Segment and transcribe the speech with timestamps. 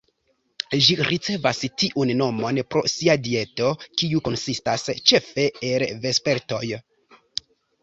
[0.85, 3.69] Ĝi ricevas tiun nomon pro sia dieto,
[4.01, 6.65] kiu konsistas ĉefe el vespertoj.